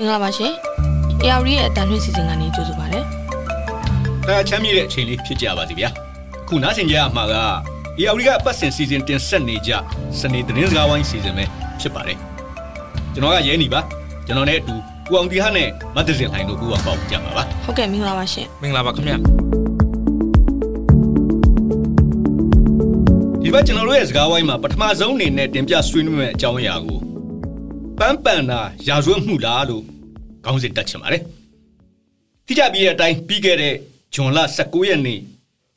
[0.00, 0.52] မင်္ဂလာပါရှင်
[1.24, 3.00] AR ရဲ့အတန်ထွေးစီစဉ်ကနေကြိုဆိုပါရစေ။
[4.28, 5.88] ဒါချမ်းမြေ့တဲ့အချိန်လေးဖြစ်ကြပါစီဗျာ။
[6.48, 7.34] ခုနားဆင်ကြရမှာက
[7.98, 9.70] AR ကအပတ်စဉ်စီစဉ်တင်ဆက်နေကြ
[10.20, 11.44] စနေသတင်းစကားဝိုင်းစီစဉ်ပဲ
[11.80, 12.18] ဖြစ်ပါတယ်။
[13.14, 13.80] ကျွန်တော်ကရဲနေပါ
[14.26, 14.74] ကျွန်တော်နဲ့အတူ
[15.08, 19.16] ကိုအောင်တီဟာနဲ့မတ်တစင်လိုင်းတို့ကူအောင်ပေါ့ကြမှာပါ။ဟုတ်ကဲ့မင်္ဂလာပါရှင်။မင်္ဂလာပါခင်ဗျာ။
[23.42, 27.09] ဒီဘက်ကျွန်တော်တို့ရဲ့စကားဝိုင်းမှာပထမဆုံးအနေနဲ့တင်ပြဆွေးနွေးမယ့်အကြောင်းအရာကို
[28.00, 29.84] ပန်းပန်တာရာဇဝတ်မှုလားလို့
[30.44, 31.22] ခေါင်းစဉ်တက်ချင်ပါတယ်။
[32.46, 33.74] တိကျပြီးတဲ့အတိုင်းပြီးခဲ့တဲ့
[34.14, 35.20] ဇွန်လ19ရက်နေ့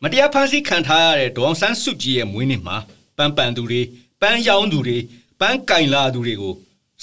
[0.04, 2.78] မတရားဖမ်းဆီးခံထားရတဲ့ဒေါအောင်ဆန်းစုကြည်ရဲ့မွေးနေ့မှာ
[3.18, 3.82] ပန်းပန်သူတွေ
[4.22, 4.98] ပန်းရောင်းသူတွေ
[5.40, 6.54] ပန်းကင်လာသူတွေကို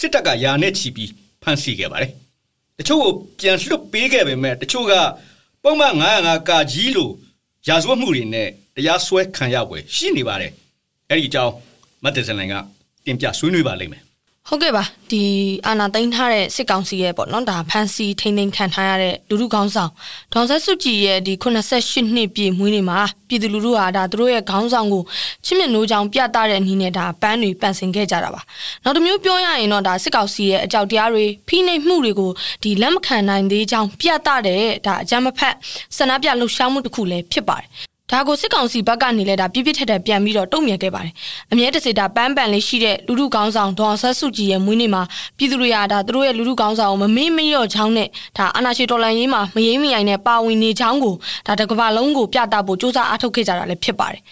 [0.00, 1.10] စစ်တပ်ကယာနဲ့ချီပြီး
[1.42, 2.10] ဖမ်းဆီးခဲ့ပါတယ်။
[2.78, 4.92] တချို့ကိုပြန်လွှတ်ပေးခဲ့ပေမဲ့တချို့က
[5.62, 7.12] ပုံမှန်905ကကြီးလို့
[7.68, 10.52] ရာဇဝတ်မှုတွေနဲ့တရားစွဲခံရပွဲရှိနေပါတယ်။
[11.08, 11.52] အဲ့ဒီအကြောင်း
[12.02, 12.54] မတ်တစလန်က
[13.04, 14.04] တင်ပြဆွေးနွေးပါလိမ့်မယ်
[14.48, 15.24] ဟုတ်ကဲ့ပါဒီ
[15.66, 19.90] အာနာသိန်းထားတဲ့စစ်ကောင်စီရဲ့ပေါ့နော်ဒါဖန်စီထိမ့်သိမ်းခံထားရတဲ့လူလူခေါင်းဆောင်
[20.32, 25.02] ဒေါန်ဆက်စုကြည်ရဲ့ဒီ88နှစ်ပြည့်မွေးနေ့မှာပြည်သူလူထုဟာဒါသူတို့ရဲ့ခေါင်းဆောင်ကို
[25.44, 28.40] ချစ်မြတ်နိုးကြောင်ပြသတဲ့အနေနဲ့ဒါပန်းတွေပန့်ဆင်ခဲ့ကြတာပါ
[28.84, 32.30] နောက်တစ်မျိုးပြောရရင်တော့ဒါစစ်ကောင်စီရဲ့အကြောက်တရားတွေဖိနှိပ်မှုတွေကို
[32.62, 35.54] ဒီလက်မခံနိုင်သေးကြောင်းပြသတဲ့ဒါအကြမ်းမဖက်
[35.96, 41.12] ဆန္ဒပြလှုပ်ရှားမှုတစ်ခုလည်းဖြစ်ပါတယ် ဒါကိုစစ်ကောင်စီဘက်ကနေလည်းဒါပြပြထက်ထက်ပြန်ပြီးတော့တုံ့ပြန်ခဲ့ပါတယ်။
[41.52, 45.02] အမြဲတစေတာပန်းပန်လေးရှိတဲ့လူလူကောင်းဆောင်ဒေါ်ဆတ်စုကြည်ရဲ့မွေးနေ့မှာ
[45.36, 48.08] ပြည်သူတွေကဒါသူတို့ရဲ့လူလူကောင်းဆောင်ကိုမမေ့မလျော့ချောင်းနဲ့
[48.38, 51.14] ဒါအာနာရှိတော်လန်ရေးမှာမယိမ့်မယိုင်နဲ့ပါဝင်နေချောင်းကို
[51.46, 54.22] ဒါတကဘာလုံးကိုပြသဖို့စ조사အားထုတ်ခဲ့ကြတာလည်းဖြစ်ပါတယ်။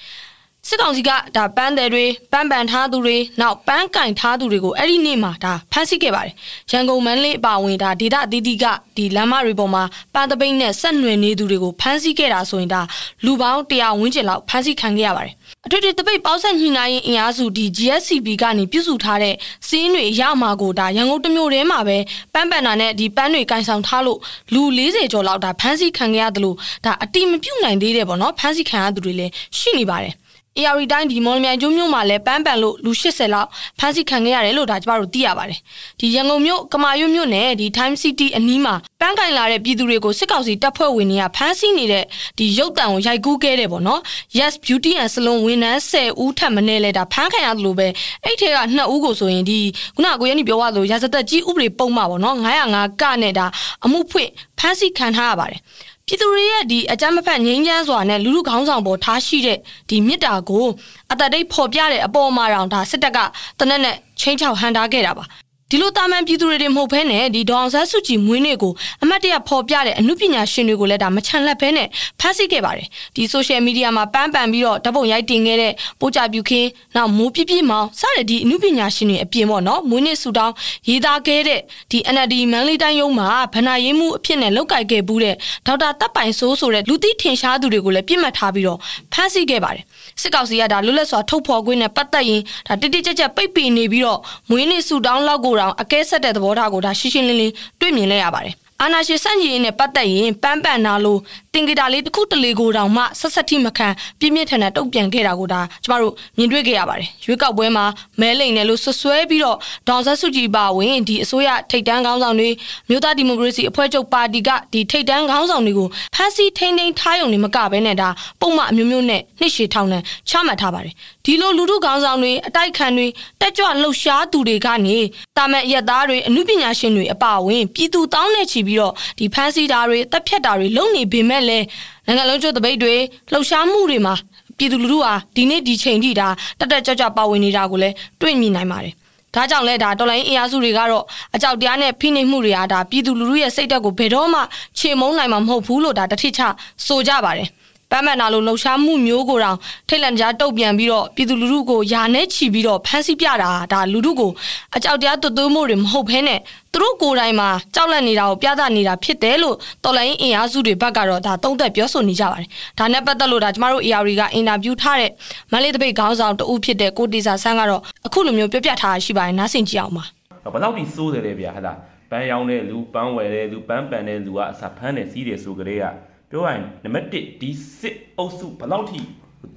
[0.68, 6.34] စစ်ကောင်စီကဒါပန်းတယ်တွေပန်းပန်ထားသူတွေနောက်ပန်းကင်ထားသူတွေကိုအဲ့ဒီနေ့မှာဒါဖမ်းဆီးခဲ့ပါတယ်
[6.70, 8.64] ရန်ကုန်မန်းလေးအပါဝင်ဒါဒေသအသီးသီးက
[8.96, 9.82] ဒီလမ်းမတွေပေါ်မှာ
[10.14, 12.80] ပန်းတပိတ်နဲ့ဆက်နွယ်နေသူတွေကိုဖမ်းဆီးခဲ့တာဆိုရင်ဒါ
[13.24, 15.34] လူပေါင်း100ဝန်းကျင်လောက်ဖမ်းဆီးခံခဲ့ရပါတယ်
[15.66, 19.34] အထွေထွေတပိတ်ပေါင်းဆက်ညှိနှိုင်းရင်အင်အားစုဒီ GSCB ကနေပြုစုထားတဲ့
[19.68, 21.98] စီးရင်တွေရမှာကိုဒါရန်ကုန်တမျိုးထဲမှာပဲ
[22.34, 24.18] ပန်းပန်တာနဲ့ဒီပန်းတွေကင်ဆောင်ထားလို့
[24.54, 30.14] လူ40ကျော်လောက်ဒါဖမ်းဆီးခံခဲ့ရတယ်လို့ဒါအတိမပြုတ်နိုင်သေးတယ်ပေါ့နော်ဖမ်းဆီးခံရသူတွေလည်းရှိနေပါတယ်
[30.60, 33.48] AR တိုင်းဒီမော်လမြိုင်ကျွန်းမြို့မှာလည်းပန်းပန်လို့လူ80လောက်
[33.78, 35.58] ဖမ်းဆီးခံခဲ့ရတယ်လို့ဒါကျမတို့သိရပါတယ်။
[36.00, 42.04] ဒီရန်ကုန်မြို့ကမာရွတ်မြို့နယ်ဒီ Time City အနီးမှာပန်းကင်လာတဲ့ပြည်သူတွေကိုစစ်ကောင်စီတပ်ဖွဲ့ဝင်တွေကဖမ်းဆီးနေတဲ့
[42.38, 44.00] ဒီရုပ်တံကိုရိုက်ကူးခဲ့တယ်ပေါ့နော်။
[44.38, 47.88] Yes Beauty and Salon ဝန်ထမ်း10ဦးထပ်မင်းလဲဒါဖမ်းခံရတယ်လို့ပဲ
[48.24, 49.58] အဲ့ထဲက2ဦးကိုဆိုရင်ဒီ
[49.96, 52.36] ခုနကကိုရန်နီပြောသွားလို့ရာဇသက်ကြီးဥပဒေပုံမှာပေါ့နော်
[52.68, 53.46] 905ကနဲ့ဒါ
[53.84, 55.60] အမှုဖွင့်ဖမ်းဆီးခံထားရပါတယ်။
[56.08, 59.58] ပြည်သူတွေရဲ့ဒီအကြမ်းမဖက်ငြိမ်းချမ်းစွာနဲ့လူလူခေါင်းဆောင်ပေါ်ထားရှိတဲ့
[59.90, 60.66] ဒီမြစ်တာကို
[61.12, 63.18] အတတိတ်ဖော်ပြတဲ့အပေါ်မှာတောင်ဒါစစ်တပ်က
[63.58, 65.24] တနက်နဲ့ချင်းချောက်ဟန်တာခဲ့တာပါ
[65.72, 71.88] ဒီလိုတာမန်ပြည်သူတွေတွေမဟုတ်ဘဲနဲ့ဒီဒေါအောင်ဆန်းစုကြည်မွေးနေ့ကိုအမတ်တရဖော်ပြတဲ့အမှုပညာရှင်တွေကိုလည်းဒါမချန်လက်ဘဲနဲ့
[72.20, 72.86] ဖမ်းဆီးခဲ့ပါတယ်
[73.16, 80.54] ဒီဆိုရှယ်မီဒီယာမှာပန်းပန်ပြီးတော့ဓပုံရိုက်တင်ခဲ့တဲ့ပိုးကြပြူခင်းနောက်မိုးပြပြမောင်စတဲ့ဒီအမှုပညာရှင်တွေအပြင်ပေါ့နော်မွေးနေ့ဆူတောင်း
[80.88, 85.34] ရေးသားခဲ့တဲ့ဒီ NLD မန်လေးတိုင်းရုံးမှာဗဏ္ဍာရေးမှုအဖြစ်နဲ့လောက်ကိုက်ခဲ့ဘူးတဲ့
[85.66, 88.78] ဒေါက်တာတပ်ပိုင်စိုးဆိုတဲ့လူသိထင်ရှားသူတွေကိုလည်းပြစ်မှတ်ထားပြီးတော့
[89.12, 89.84] ဖမ်းဆီးခဲ့ပါတယ်
[90.22, 94.20] စစ်ကောင်စီကဒါလွတ်လပ်စွာထုတ်ဖော်ခွင့်နဲ့ပတ်သက်ရင်ဒါတိတိကျကျပိတ်ပင်နေပြီးတော့
[94.50, 103.88] မွေးနေ့ဆူတောင်းလောက်ကိုတောင်အကဲဆက်တဲ့သဘောထားကိုဒါရှင်းရှင်းလင်းလင်းတွေ့မြင်လဲရပါတယ်အာနာရှင်စန့်ကျင်ရေးနဲ့ပတ်သက်ရင်ပန်းပန်နာလို့တ င်ဂီတာလေးတစ်ခုတလေကိုတောင်မှဆက်ဆက်ထိမခံ
[104.20, 107.84] ပြင်းပြင်းထန်ထန်တုံ့ပြန်ခဲ့တာကိုဒါကျမတို့မြင်တွေ့ခဲ့ရပါတယ်ရွေးကောက်ပွဲမှာ
[108.20, 109.58] မဲလိန်နဲ့လို့ဆွဆွဲပြီးတော့
[109.88, 112.48] ဒေါန်ဆတ်စုကြည်ပါဝင်ဒီအစိုးရထိတ်တန်းခေါင်းဆောင်တွေ
[112.88, 118.08] မြို့သားဒီမိုကရေစီအဖွဲ့ချုပ်ပါတီကဒီထိတ်တန်းခေါင်းဆောင်တွေကိုဖမ်းဆီးထိန်းသိမ်းထားရုံနဲ့မကဘဲနဲ့ဒါ
[118.40, 123.06] ပုံမှန်အမျိုးမျိုးနဲ့နှိရှေထောင်နဲ့ချမှတ်ထားပါတယ်ဒီလိုလူထုခေါင်းဆောင်တွေအတိုက်ခံတွေ
[123.40, 124.96] တက်ကြွလှုပ်ရှားသူတွေကနေ
[125.36, 131.64] တာမန်ရက်သားတွေအမှုပညာရှင်တွေအပါအဝင်ပြည်သူတောင်းနေချီပြီးတော့ဒီဖမ်းဆီးတာတွေတပ်ဖြတ်တာတွေလုပ်နေပေမဲ့လည်း
[132.06, 132.94] နိုင်ငံလုံးကျွတ်တပိတ်တွေ
[133.32, 134.14] လှုပ်ရှားမှုတွေမှာ
[134.58, 136.28] ပြည်သူလူထုဟာဒီနေ့ဒီချိန်ထိဒါ
[136.58, 138.94] တက်တက်ကြွကြွပါဝင်နေတာကိုလည်းတွေ့မြင်နိုင်ပါတယ်
[139.34, 141.04] ဒါကြောင့်လဲဒါတော်လိုင်းအင်အားစုတွေကတော့
[141.34, 144.40] အကြောက်တရားနဲ့ဖိနှိပ်မှုတွေအားဒါပြည်သူလူထုရဲ့စိတ်ဓာတ်ကိုဘယ်တော့မှ
[144.78, 146.40] ခြေမုံနိုင်မှာမဟုတ်ဘူးလို့ဒါတတိချ
[146.86, 147.48] ဆိုကြပါတယ်
[147.90, 149.58] ပန်းမန်နာလိုလှုပ်ရှားမှုမျိုးကိုတောင်
[149.88, 154.30] ထိတ်လန့်ကြားတုတ်ပြန်ပြီးတော့ပြည်သူလူထုကိုယာနဲ့ချီပြီးတော့ဖမ်းဆီးပြတာဒါလူထုကို
[154.76, 156.40] အကြောက်တရားတွတ်သွေးမှုတွေမဟုတ်ဘဲနဲ့
[156.72, 162.48] သူတို့ကိုယ်တိုင်မှာကြောက်လန့်နေတာကိုပြသနေတာဖြစ်တယ်လို့တော်လိုင်းအင်အားစုတွေဘက်ကတော့ဒါသုံးသက်ပြောဆိုနေကြပါတယ်။
[162.78, 165.10] ဒါနဲ့ပတ်သက်လို့ဒါကျမတို့ AR ကအင်တာဗျူးထားတဲ့
[165.52, 170.04] မလေးတပိတ်ခေါင်းဆောင်တဦးဖြစ်တဲ့ကိုတီစာဆန်းကတော့အခုလိုမျိုးပြောပြထားရှိပါတယ်နားဆင်ကြည့်အောင်ပါ။
[170.52, 171.76] ဘယ်တော့ထိစိုးတယ်လဲဗျာဟဲ့လား။
[172.10, 175.84] ပန်းရောင်းတဲ့လူပန်းဝယ်တဲ့လူပန်းပန်တဲ့လူကအစာဖမ်းတယ်စီးတယ်ဆိုကြတဲ့က
[176.29, 177.49] ပြောရရင်နံပါတ်1ဒီ
[177.79, 178.99] စစ်အုပ်စုဘယ်လောက်ထိ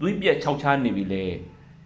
[0.01, 1.25] သွေးပြက်ခြောက်ချားနေပြီလဲ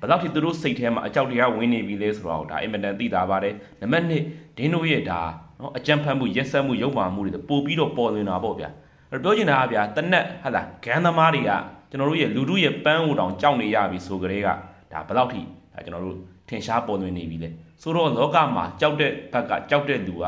[0.01, 4.13] ဘယ်လောက်ထိသူတို့စိတ်ထဲမှာအကြောက်တရားဝင်နေပြီလဲဆိုတော့ဒါအင်မတန်သိတာပါတယ်နံပါတ်2
[4.57, 5.21] ဒင်းတို့ရဲ့ဒါ
[5.61, 8.71] နော်အကြံဖတ်မှုရက်စက်မှုရုပ်မာမှုတွေပို့ပြီးတော့ပေါ်လွင်တာပေါ့ဗျာ
[9.11, 11.51] အဲ့ပြောချင်တာကဗျာတနက်ဟာလားဂန်သမားတွေက
[11.91, 14.49] ကျွန်တော်တို့ရဲ့လူတို့ရဲ့ပန်းဟိုတောင်ကြောက်နေရပြီဆိုကြတဲ့က
[14.93, 15.41] ဒါဘယ်လောက်ထိ
[15.75, 16.17] ဒါကျွန်တော်တို့
[16.49, 17.49] ထင်ရှားပေါ်လွင်နေပြီလဲ
[17.83, 20.25] ဆိုတော့လောကမှာကြောက်တဲ့ဘက်ကကြောက်တဲ့လူက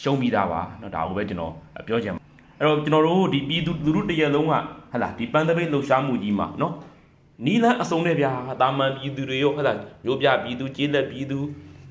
[0.00, 1.52] ရှုံးပြီးသားပါเนาะဒါကိုပဲကျွန်တော်
[1.86, 2.14] ပြောချင်
[2.59, 4.53] အဲ့တော့ကျွန်တော်တို့ဒီပြည်သူလူထုတရက်လုံးက
[4.91, 6.73] ဟလာဒီပန်းသပိတ်လှုပ်ရှားမှုကြီးမှာနော်
[7.45, 9.73] နီလန်းအစုံနဲ့ဗျာတာမန်ပြည်သူတွေရောဟလာ
[10.05, 11.39] မျိုးပြပြည်သူကျေးလက်ပြည်သူ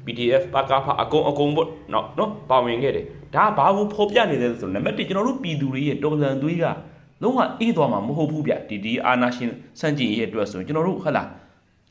[0.05, 3.05] PDF ပါကာဖာအကုန်အကုန်ပေါ့နော်နော်ပါဝင်ခဲ့တယ်
[3.35, 6.65] ဒါဘာလို့ဖော်ပြနေလဲဆိုတော့နံပါတ်1ကျွန်တော်တို့ပြည်သူတွေရဲ့တော်လှန်သွေးက
[7.23, 9.51] လုံးဝအေးသွားမှာမဟုတ်ဘူးဗျဒီဒီအာနာရှင်
[9.81, 11.23] စန့်ကျင်ရေးအတွက်ဆိုရင်ကျွန်တော်တို့ဟလာ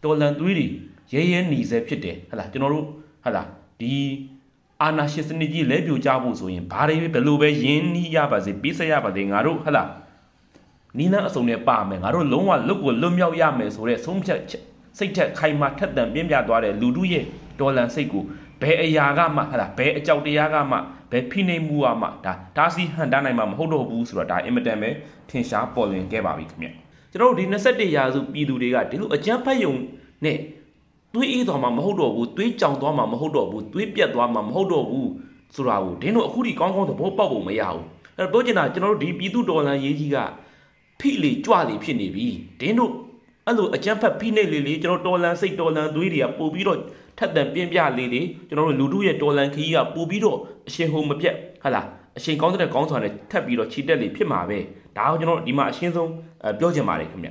[0.04, 0.68] တော်လှန်သွေးတွေ
[1.14, 2.86] ရဲရဲหนีစေဖြစ်တယ်ဟလာကျွန်တော်တို့
[3.24, 3.44] ဟလာ
[3.80, 3.94] ဒီ
[4.84, 9.84] အာနာရှင်စနစ်ကြီးလဲပြိုကြဖို့ဆိုရင်ဘာတွေပဲဘယ်လိုပဲယင်းနီးရပါစေပြီးဆက်ရပါစေငါတို့ဟလာ
[10.98, 14.40] နီးနှံအစုံနဲ့ပါမယ်ငါတို့လုံးဝလွတ်ကိုလွတ်မြောက်ရမယ်ဆိုတဲ့ဆုံးဖြတ်
[14.98, 17.24] စိတ်ထက်ခိုင်မာထက်သန်ပြင်းပြသွားတဲ့လူတို့ရဲ့
[17.60, 18.24] ဒေါ်လန်စိတ်ကို
[18.62, 20.78] ဘယ်အရာကမှဟလာဘယ်အကြောက်တရားကမှ
[21.12, 24.90] ဘယ်ဖိနှိပ်မှုကမှဒါဒါစီဟန်တားနိုင်မှာမဟုတ်တော့ဘူးဆိုတော့ဒါအင်မတန်ပဲ
[25.30, 26.68] ထင်ရှားပေါ်လွင်ခဲ့ပါပြီခင်ဗျ
[27.12, 29.74] ကျွန်တော်တို့ဒီ21ရာစုပြည်သူတွေကဒီလိုအကြမ်းဖက်ယုံ
[30.26, 30.38] နဲ့
[31.18, 35.10] သွေးအေးသွားမှာမဟုတ်တော့ဘူးသွေးကြောင်သွားမှာမဟုတ်တော့ဘူးသွေးပြက်သွားမှာမဟုတ်တော့ဘူး
[35.56, 37.84] ဆိုတာကိုဒင်းတို့အခုထိကောင်းကောင်းသဘောပေါက်ဖို့မရဘူး
[38.18, 40.18] အဲ့တော့ပြောချင်တာကျွန်တော်တို့ဒီပြည်သူတော်လှန်ရေးကြီးက
[41.00, 42.28] ဖိလေကြွလေဖြစ်နေပြီ
[42.60, 42.92] ဒင်းတို့
[43.46, 46.80] အဲ့လိုအကြမ်းဖက်ဖိနှိပ်လေလေကျွန်တော်တော်လန်စိတ်တော်လန်သွေးတွေကပို့ပြီးတော့
[47.18, 50.38] ထက်တန်ပြင်းပြလေးတွေကျွန်တော်တို့လူတို့ရဲ့တော်လန်ခီးကပို့ပြီးတော့
[50.68, 51.86] အရှင်ဟုံမပြတ်ဟာလား
[52.18, 54.60] အရှင်ကောင်းတဲ့ကောင်းစွာနဲ့ထပ်ပြီးတော့ခြေတက်လေဖြစ်မှာပဲ
[54.98, 56.12] ဒါကိုကျွန်တော်ဒီမှာအရှင်းဆုံး
[56.60, 57.30] ပြောချင်ပါတယ်ခင်ဗျ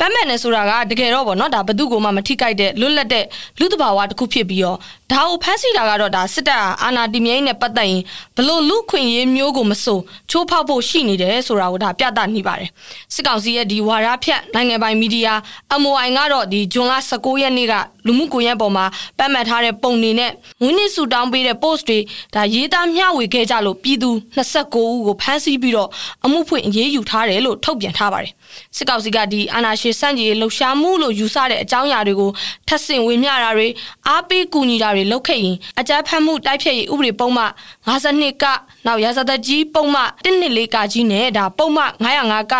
[0.00, 3.24] ပန်းမန်နဲ့ဆိုတာကတကယ်တော့ဗောနော်ဒါဘသူကမှမထိကြိုက်တဲ့လွတ်လပ်တဲ့
[3.58, 4.78] လူတဘာဝတစ်ခုဖြစ်ပြီးတော့
[5.12, 8.02] ဒါကိုဖမ်းဆီးတာကတော့ဒါစစ်တပ်အာဏာတည်မြဲနဲ့ပတ်သက်ရင်
[8.36, 12.70] ဘလို့လူခွင့်ရေးမျိုးကိုမစိုးချိုးဖောက်ဖို့ရှိနေတယ်ဆိုတာကိုဒါပြသနေပါတယ်
[13.14, 15.34] စစ်ကောင်စီရဲ့ဒီဝါရဖြတ်နိုင်ငံပိုင်မီဒီယာ
[15.82, 17.74] MOI ကတော့ဒီဇွန်လ19ရက်နေ့က
[18.06, 18.84] လူမှုကွန်ရက်ပေါ်မှာ
[19.18, 20.30] ပတ်မှတ်ထားတဲ့ပုံတွေနဲ့
[20.62, 21.98] ဝင်းနစ်ဆူတောင်းပေးတဲ့ post တွေ
[22.34, 25.88] ဒါရေးသားမျှဝေခဲ့ကြလို့ပြည်သူ29ဦးကိုဖမ်းဆီးပြီးတော့
[26.24, 28.32] အမှုဖွင့်အရေးယူထားတယ်လို့ထုတ်ပြန်ထားပါတယ်
[28.76, 32.30] စစ်ကောင်စီကဒီအာဏာရှင်စန့်ကျင်လှုပ်ရှားမှုလို့ယူဆတဲ့အကြောင်းအရာတွေကို
[32.68, 33.68] ထပ်ဆင့်ဝင်မျှတာတွေ
[34.08, 37.44] အားပေးကူညီတာတွေလုပ်ခဲ့ရင်အကြမ်းဖက်မှုတိုက်ဖျက်ရေးဥပဒေပုံမှ
[37.86, 38.44] 52က
[38.86, 42.54] နောက်ရာဇသက်ကြီးပုံမှ114ကကြီးနဲ့ဒါပုံမှ905က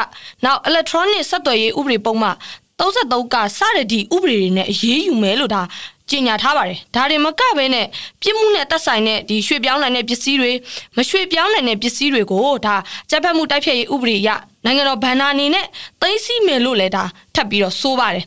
[0.45, 2.31] နောက် electronic ဆက်သွယ်ရေးဥပဒေပုံမှ
[2.81, 5.63] 33ကစတဲ့ဒီဥပဒေတွေနဲ့အရေးယူမယ်လို့ဒါ
[6.11, 7.87] ကြေညာထားပါတယ်ဒါတွေမကဘဲနဲ့
[8.23, 10.53] ပြစ်မှုနဲ့သက်ဆိုင်တဲ့ဒီရွှေပြောင်းနိုင်တဲ့ပစ္စည်းတွေ
[10.97, 12.77] မရွှေပြောင်းနိုင်တဲ့ပစ္စည်းတွေကိုဒါ
[13.11, 14.31] ကြက်ဖက်မှုတိုက်ဖျက်ရေးဥပဒေအရ
[14.65, 15.67] နိုင်ငံတော်ဗန္နာအနေနဲ့
[16.01, 17.05] သိသိမယ်လို့လည်းဒါ
[17.35, 18.25] ထပ်ပြီးတော့ဆိုးပါတယ်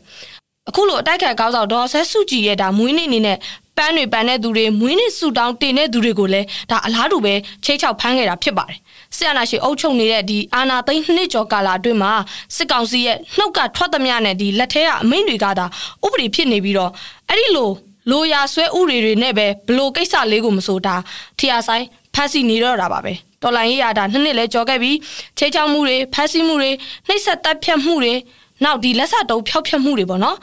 [0.68, 3.38] အခုလိုအတိုက်ခံကောင်းဆောင်ဒေါ်ဆဲစုကြည်ရဲ့ဒါမွေးနေ့အနေနဲ့
[3.76, 7.34] ပန်းတွေပန်းတဲ့သူတွေမွေးနေ့ဆူတောင်းတင်တဲ့သူတွေကိုလည်းဒါအလားတူပဲ
[7.64, 8.78] ချိတ်ချောက်ဖမ်းခဲ့တာဖြစ်ပါတယ်
[9.16, 12.12] ဆရာနာရှိအုပ်ချုပ်နေတဲ့ဒီအာနာသိန်းနှစ်ကျော်ကာလအတွင်းမှာ
[12.56, 15.66] စစ်ကောင်စီရဲ့နှုတ်ကထွက်သမျှနဲ့ဒီလက်ထဲကအမိန့်တွေကသာ
[16.04, 16.90] ဥပဒေဖြစ်နေပြီးတော့
[17.28, 17.70] အဲ့ဒီလို
[18.10, 20.94] လိုရာဆွဲဥတွေတွေနဲ့ပဲဘလို့ကိစ္စလေးကိုမဆိုတာ
[21.38, 21.84] ထီယာဆိုင်
[22.14, 23.12] ဖက်စီနေတော့တာပါပဲ
[23.44, 24.96] တော်လိုင်းရေးရတာနှစ်နှစ်လဲကြော်ခဲ့ပြီး
[25.38, 26.70] ချေချောင်းမှုတွေဖက်စီမှုတွေ
[27.08, 28.14] နှိပ်စက်တပ်ဖြတ်မှုတွေ
[28.64, 30.36] နောက်ဒီလက်စတုံးဖျောက်ဖျက်မှုတွေပေါ့နော်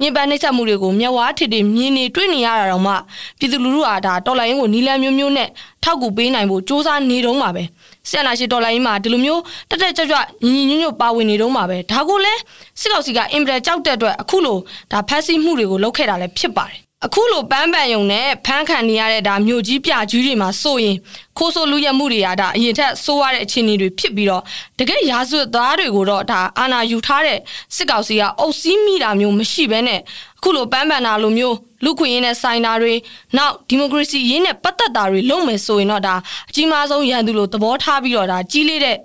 [0.00, 2.92] ညင်ပန်းနှိပ်စက်မှုတွေကိုမျက်ဝါးထစ်တွေမြင်နေတွေ့နေရတာတော့မှ
[3.38, 5.48] ပြည်သူလူထုအားဒါတော်လိုင်းကိုနီလန်းမျိုးမျိုးနဲ့
[5.84, 7.64] ထောက်ကူပေးနိုင်ဖို့စ조사နေတော့မှာပဲ
[8.08, 12.34] ဆရာနာရှိတော်လိုင်းမှာဒီလိုမျိုးတက်တက်ကြွကြွညီညီညွတ်ညွတ်ပါဝင်နေတော့မှာပဲဒါကိုလဲ
[12.80, 14.58] စစ်ကောင်စီကအင်ပရကြောက်တဲ့အတွက်အခုလို
[14.92, 20.96] ဒါဖက်စီမှုတွေကိုလုပ်ခဲ့တာလည်းဖြစ်ပါတယ် အခုလိုပန်းပန်ယုံနဲ့ဖမ်းခံနေရတဲ့ဒါမြို့ကြီးပြကြီးတွေမှာဆိုရင်
[21.38, 24.42] ခိုးဆိုလူရမှုတွေကဒါအရင်ထက်ဆိုးရတဲ့အခြေအနေတွေဖြစ်ပြီးတော့
[24.78, 27.38] တကယ်ရာဇဝတ်သားတွေကိုတော့ဒါအာဏာယူထားတဲ့
[27.76, 30.00] စစ်ကောင်စီကအုပ်စီးမိတာမျိုးမရှိဘဲနဲ့
[30.38, 32.94] အခုလိုပန်းပန်တာလိုမျိုးလူခွင့်ရင်းနဲ့ဆိုင်တာတွေ
[33.36, 36.14] နောက်ဒီမိုကရေစီရင်းနဲ့ပတ်သက်တာတွေလုပ်မယ်ဆိုရင်တော့ဒါ
[36.48, 38.96] အကြီးမားဆုံးရန်သူလိုသဘောထားပြီးတော့ဒါကြီးလေးတဲ့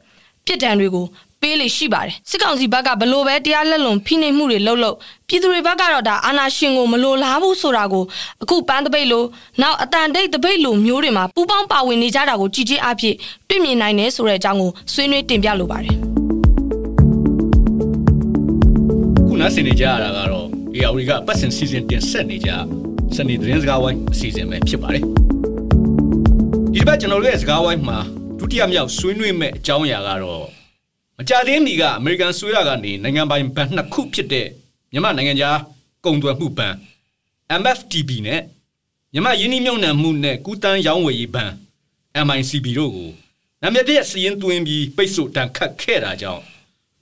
[0.45, 1.05] ပြစ်ဒဏ်တွေကို
[1.41, 4.95] ပေးလေရှိပါတယ်စစ်ကောင်စီဘက်ကဘလို့ပဲတရားလက်လွန်ဖိနှိပ်မှုတွေလုပ်လို့
[5.27, 8.03] ပြည်သူတွေဘက်ကတော့ဒါအာဏာရှင်ကိုမလိုလားဘူးဆိုတာကို
[8.43, 9.25] အခုပန်းတပိတ်လို့
[9.61, 13.15] နောက်အတန်တိတ်တပိတ်လို့မျိုးတွေမှာပူပေါင်းပါဝင်နေကြတာကိုကြည်ကြည်အဖြစ်
[13.49, 15.93] တွေ့မြင်နိုင်တယ်ဆိုတဲ့အကြောင်းကိုဆွေးနွေးတင်ပြလိုပါတယ်
[19.27, 22.49] ခုနဆင်နေကြရတာကတော့ ARD ကပတ်စင်စီဇန်တင်ဆက်နေကြ
[23.15, 25.03] စနေသတင်းစကားဝိုင်းအစီအစဉ်ပဲဖြစ်ပါတယ်
[26.73, 27.99] ဒီဘက်ကျွန်တော်တို့ရဲ့စကားဝိုင်းမှာ
[28.39, 30.56] ဒုတိယမြောက်ဆွေးနွေးမဲ့အကြောင်းအရာကတော့
[31.19, 34.47] မကြသေးမီကအမေရိကန်ဆိုရကနေနိုင်ငံပိုင်ဘဏ်နှစ်ခုဖြစ်တဲ့
[34.91, 35.59] မြန်မာနိုင်ငံသား
[36.05, 36.75] ကုန်သွယ်မှုဘဏ်
[37.61, 38.41] MFTB နဲ့
[39.13, 41.51] မြန်မာယင်းနှမြုံနှံမှုနဲ့ကုတန်းရောင်းဝယ်ရေးဘဏ်
[42.27, 43.09] MICB တို့ကို
[43.61, 46.43] နာမည်ပြည့်စီရင်သွင်းပြီးပိတ်ဆို့တန်ခတ်ခဲ့တာကြောင့်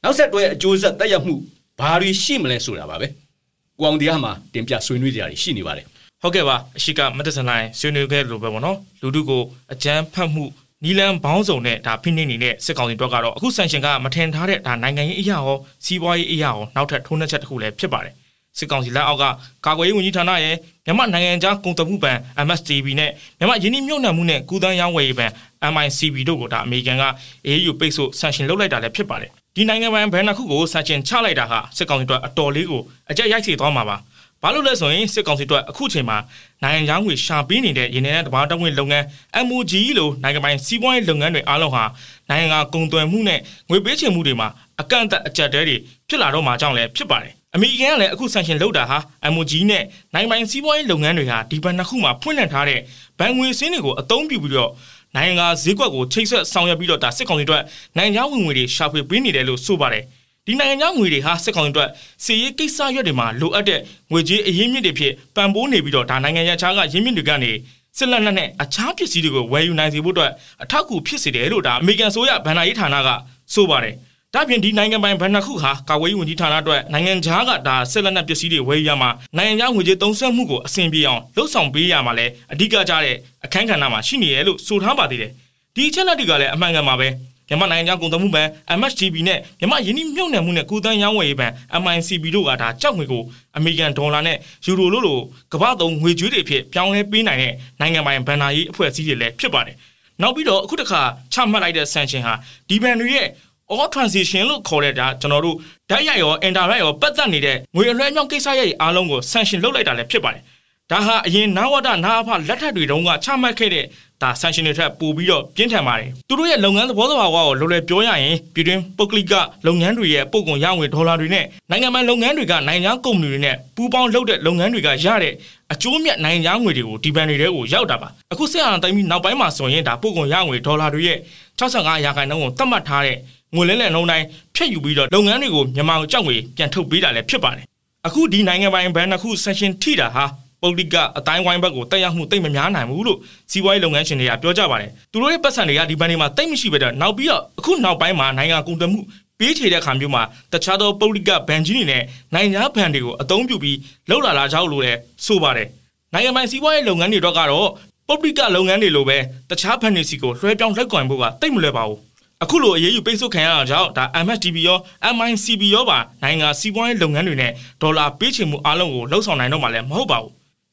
[0.04, 1.36] နောက်ဆက်တွဲအကျိုးဆက်တက်ရောက်မှု
[1.80, 3.08] ဘာတွေရှိမလဲဆိုတာပါပဲ။
[3.80, 5.86] ကိုအောင်တရားမှာတင်ပြဆွေးနွေးကြရရှိနေပါတယ်။
[6.22, 9.42] ဟုတ်ကဲ့ပါအရှိကမတ်တဆန်လိုင်းဆွေးနွေးခဲ့လို့ပဲပေါ့နော်။လူတို့ကို
[9.74, 10.46] အကြမ်းဖက်မှု
[10.86, 18.14] နီလန်ဘောင်းစုံနဲ့ဒါဖိနှိပ်နေတဲ့စစ်ကောင်စီတို့ကတော့အခုဆန်ရှင်ကမထင်ထားတဲ့ဒါနိုင်ငံရေးအရာရောစီးပွားရေးအရာရောနောက်ထပ်ထိုးနှက်ချက်တစ်ခုလည်းဖြစ်ပါတယ်
[18.58, 19.24] စစ်ကောင်စီလက်အောက်က
[19.66, 25.32] ကာကွယ်ရေးဝန်ကြီးဌာနရဲ့မြန်မာနိုင်ငံခြားကုန်သွယ်မှုဘဏ် MSTB နဲ့မြန်မာယင်းနှမြုပ်နှံမှုနဲ့ကုသန်းရောင်းဝယ်ရေးဘဏ်
[25.74, 27.04] MICB တို့ကိုဒါအမေရိကန်က
[27.48, 33.98] AU ပိတ်ဆို့ဆန်ရှင်လုပ်လိုက်တာလည်းဖြစ်ပါတယ်ဒီနိုင်ငံပိုင်ဘဏ်နှစ်ခုကိုဆန်ရှင်ချလိုက်တာဟာစစ်ကောင်စီတို့အတော်လေးကိုအကြက်ရိုက်စီသွားမှာပါ
[34.46, 36.18] ဘာလို့လဲဆိုရင်စစ်ကောင်စီတို့အခုချိန်မှာ
[36.64, 39.06] နိုင်ငံခြားငွေရှာပေးနေတဲ့ရင်းနှီးတဲ့တဘာတောင်းဝင်လုပ်ငန်း
[39.48, 41.84] MOG လို့နိုင်ငံပိုင်စီးပွားရေးလုပ်ငန်းတွေအားလုံးဟာ
[42.30, 44.48] နိုင်ငံကကုန်သွယ်မှုနဲ့ငွေပေးချေမှုတွေမှာ
[44.82, 45.76] အကန့်အသတ်အကျပ်တဲတွေ
[46.08, 48.98] ဖြစ်လာတော့မှကြောင့်လည်းဖြစ်ပါတယ်အမေရိကန်ကလည်းအခုဆန်ရှင်လုပ်တာဟာ
[49.34, 49.84] MOG နဲ့
[50.14, 52.80] နိုင်ငံပိုင်စီးပွားရေးလုပ်ငန်းတွေဟာဒီဘဏ်နှစ်ခုမှာဖွင့်လှစ်ထားတဲ့
[53.20, 54.72] ဘဏ်ငွေစင်းတွေကိုအသုံးပြုပြီးတော့
[55.16, 57.62] နိုင်ငံဈေးကွက်ကိုချိတ်ဆက်ဆောင်ရွက်ပြီးတော့ဒါစစ်ကောင်စီတို့
[57.98, 60.04] နိုင်ငံခြားဝင်ငွေတွေရှာဖွေပေးနေတယ်လို့ဆိုပါတယ်
[60.48, 61.90] ဒီနိုင်ငံခြားငွေတွေဟာစစ်ကောင်စီတို့
[62.24, 63.80] စီရေးကိစ္စရွက်တွေမှာလိုအပ်တဲ့
[64.12, 67.52] ငွေကြေးအရင်းမြစ်တွေဖြစ်ပံ့ပိုးနေပြီးတော့ဒါနိုင်ငံရခြားကရင်းမြစ်တွေကနေ
[67.98, 70.32] စစ်လက်နက်နဲ့အခြားပစ္စည်းတွေကိုဝယ်ယူနိုင်စေဖို့အတွက်
[70.64, 73.10] အထောက်အကူဖြစ်စေတယ်လို့ဒါအမေရိကန်ဆိုရဗန်နာရေးဌာနက
[73.54, 73.96] ဆိုပါတယ်
[74.34, 85.32] ဒါပြင်ဒီနိုင်ငံပိုင်ဘဏ္ဍာခုဟာကာကွယ်ရေးဝန်ကြီးဌာနအတွက်နိုင်ငံခြားကဒါဆက်လက်နက်ပစ္စည်းတွေဝယ်ယူရမှာနိုင်ငံခြားငွေကြေးသုံးစွဲမှုကိုအဆင်ပြေအောင်လှုပ်ဆောင်ပေးရမှာလဲအဓိကကြတဲ့အခန်းကဏ္ဍမှာရှိနေရလို့ဆိုထားပါသေးတယ်
[85.76, 87.08] ဒီအချက်လက်တွေကလည်းအမှန်ကန်ပါပဲ
[87.50, 88.48] မြန်မာနိုင်ငံကုန်သွယ်မှုဘဏ်
[88.80, 91.52] MHDB နဲ့မြန်မာယင်းနှမြုပ်နှံမှုနဲ့ကုသန်းရောင်းဝယ်ရေးဘဏ်
[91.84, 93.24] MICB တို့ကဒါကြောက်ငွေကို
[93.58, 95.20] အမေရိကန်ဒေါ်လာနဲ့ယူရိုလို့လို
[95.54, 99.76] ကမ္ဘာသုံးငွေကြေးတွေဖြစ်ပြောင်းလဲပေးနိုင်တဲ့နိုင်ငံပိုင်ဘဏ္ဍာရေးအဖွဲ့အစည်းတွေလည်းဖြစ်ပါတယ်။
[100.22, 101.02] နောက်ပြီးတော့အခုတစ်ခါ
[101.34, 102.34] ချမှတ်လိုက်တဲ့ sanction ဟာ
[102.70, 103.28] ဒီဘဏ်တွေရဲ့
[103.72, 105.58] all transition လို့ခေါ်တဲ့ဒါကျွန်တော်တို့
[105.90, 110.44] ဓာတ်ရိုက်ရော indirect ရောပတ်သက်နေတဲ့ငွေအလွှဲအပြောင်းကိစ္စရဲ့အားလုံးကို sanction လုပ်လိုက်တာလည်းဖြစ်ပါတယ်။
[110.92, 113.86] ဒါဟာအရင်နာဝဒနာအဖလက်ထက်တွေတုန်းကချမှတ်ခဲ့တဲ့
[114.22, 119.34] ဒါ sanction တွေထက်ပိုပြီးတော့ပြင်းထန်ပါတယ်သူတို့ရဲ့လုပ်ငန်းသဘောသဘာဝကိုလိုလွယ်ပြောရရင်ပြည်တွင်းပုဂ္ဂလိက
[119.68, 125.34] လုပ်ငန်းတွေရဲ့ပို့ကုန်ရငွေဒေါ်လာတွေနဲ့နိုင်ငံပိုင်လုပ်ငန်းတွေကနိုင်ငံကုမ္ပဏီတွေနဲ့ပူးပေါင်းလုပ်တဲ့လုပ်ငန်းတွေကရတဲ့
[125.74, 131.18] အကျိုးမြတ်နိုင်ငံငွေတွေကိုဒီဘန်တွေကိုရောက်တာပါအခုဆက်အောင်တိုင်းပြီးနောက်ပိုင်းမှာဆိုရင်ဒါပို့ကုန်ရငွေဒေါ်လာတွေရဲ့
[131.60, 133.18] 65ရာခိုင်နှုန်းကိုသတ်မှတ်ထားတဲ့
[133.56, 137.66] ငွေလဲလှယ်နှုန်းတိုင်းဖြတ်ယူပြီးတော့လုပ်ငန်းတွေကိုမြန်မာကြောက်ငွေပြန်ထုတ်ပေးတာလည်းဖြစ်ပါတယ်
[138.08, 140.26] အခုဒီနိုင်ငံပိုင်ဘဏ်တစ်ခု session ထိတာဟာ
[140.62, 143.20] ပုတ်တိကအတိုင်းဝိုင်းဘက်ကိုတက်ရောက်မှုတိတ်မများနိုင်ဘူးလို့
[143.52, 149.00] စီးပွားရေးလုပ်ငန်းရှင်တွေကပြောကြပါတယ်သူတို့ရဲ့ပတ်စံတွေကဒီဘဏ်တွေမှာတိတ်မရှိပဲတော့နောက်ပြီးတော့အခုနောက်ပိုင်းမှာနိုင်ငံကုန်သွယ်မှု
[149.40, 153.78] ပေးချေတဲ့ခါမျိုးမှာတခြားသောပုတ်တိကဘဏ်ကြီးတွေနဲ့နိုင်ငံဘဏ်တွေကိုအသုံးပြုပြီး
[154.10, 155.68] လှုပ်လာလာကြောက်လို့လည်းဆိုပါတယ်
[156.14, 157.70] နိုင်ငံပိုင်စီးပွားရေးလုပ်ငန်းတွေတော့ကတော့
[158.08, 159.18] ပုတ်တိကလုပ်ငန်းတွေလိုပဲ
[159.50, 162.00] တခြားဘဏ်တွေစီကိုလွှဲပြောင်းလက်ကွန်ဖို့ကတိတ်မလွယ်ပါဘူး
[162.44, 164.78] အခုလိုအရေးယူပိတ်ဆို့ခံရတာကြောင့်ဒါ MSDB ရော
[165.16, 170.32] MICB ရောပါနိုင်ငံစီးပွားရေးလုပ်ငန်းတွေနဲ့ဒေါ်လာပေးချေမှုအလုံးကိုလှုပ်ဆောင်နိုင်တော့မှလည်းမဟုတ်ပါဘူး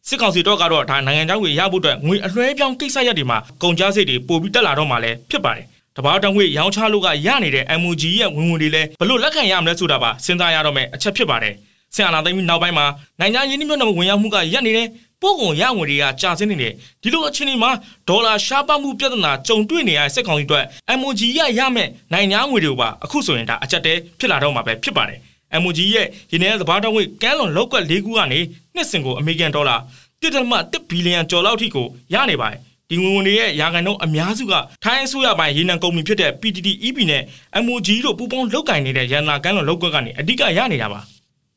[0.09, 5.67] စစ်ကောင်စီတော့ကတော့ဒါနိုင်ငံခြားငွေရဖို့အတွက်ငွေအလွှဲပြောင်းကိစ္စရပ်တွေမှာကုန်ကျစရိတ်တွေပိုပြီးတက်လာတော့မှလည်းဖြစ်ပါတယ်
[5.97, 11.55] တဘာတောင်ငွေရောင်းချလို့ကရနေတဲ့ MOG ရဲ့ဝင်ဝင်တွေလည်းဘလို့လက်ခံရမလဲဆိုတာပါစဉ်းစားရတော့မယ်အချက်ဖြစ်ပါတယ်
[11.95, 12.87] ဆင်အာနာသိမ်းပြီးနောက်ပိုင်းမှာ
[13.21, 14.89] နိုင်ငံရင်းနှီးမြှုပ်နှံမှုဝင်ရောက်မှုကရပ်နေတယ်
[15.23, 17.71] ပို့ကုန်ရငွေတွေကကြာဆင်းနေတယ်ဒီလိုအခြေအနေမှာ
[18.09, 20.65] ဒေါ်လာရှားပါမှုပြဿနာကြုံတွေ့နေရတဲ့စစ်ကောင်စီအတွက်
[20.99, 25.19] MOG ရရမယ်နိုင်ငံငွေတွေကိုပါအခုဆိုရင်ဒါအချက်တဲဖြစ်လာတော့မှာပဲဖြစ်ပါတယ်
[25.63, 28.41] MOG ရဲ့ရင်းနှီးသဘာဝငွေကမ်းလွန်လောက်ကွက်၄ခုကနေ
[28.75, 29.77] နှစ်စဉ်ကိုအမေရိကန်ဒေါ်လာ
[30.23, 34.55] 1.1ဘီလီယံကျော်လောက်ထိကိုရနေပါတယ်ဒီငွေဝင်တွေရဲ့ရာခိုင်နှုန်းအများစုက
[34.85, 37.23] ထိုင်းအစိုးရပိုင်းရေနံကုမ္ပဏီဖြစ်တဲ့ PTT EP နဲ့
[37.65, 41.01] MOG တို့ပူးပေါင်းလုပ်ကိုင်နေတဲ့ရန်နာကမ်းလွန်လောက်ကွက်ကနေအဓိကရနေတာပါ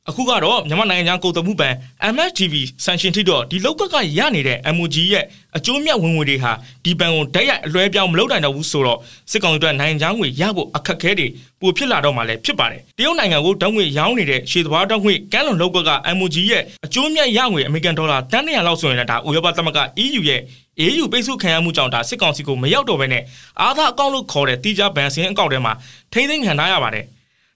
[0.09, 1.74] အခုကတော့မြန်မာနိုင်ငံခြားကုန်သွယ်မှုဘဏ်
[2.13, 5.25] MSTV ဆန်ရှင်ထိတော့ဒီလောက်ကကရနေတဲ့ MOG ရဲ့
[5.57, 6.51] အကျိုးမြတ်ဝင်ငွေတွေဟာ
[6.83, 9.00] ဒီဘဏ်ကိုတိုက်ရိုက်အလွှဲပြောင်းမလုပ်နိုင်တော့ဘူးဆိုတော့
[9.31, 11.27] စစ်ကောင်စီတို့နိုင်ငံခြားငွေရဖို့အခက်အခဲတွေ
[11.62, 20.41] ပိုဖြစ်လာတော့မှလည်းဖြစ်ပါတယ်တရုတ်နိုင်ငံကိုတောင်းငွေရောင်းနေတဲ့ရှေ့သဘာတောင်းငွေကမ်းလွန်လောက်ကက MOG ရဲ့အကျိုးမြတ်ရငွေအမေရိကန်ဒေါ်လာတန်း200လောက်ဆိုရင်လည်းဒါဥရောပသမဂ္ဂ EU ရဲ့
[20.85, 23.24] EU ပိတ်ဆို့ခံရမှုကြောင့်ဒါစစ်ကောင်စီကိုမရောက်တော့ဘဲနဲ့
[23.62, 25.74] အာသာအကောင့်လို့ခေါ်တဲ့တိကျဘဏ်စင်းအကောင့်ထဲမှာ
[26.13, 27.05] ထိမ့်သိမ်းခံထားရပါတယ်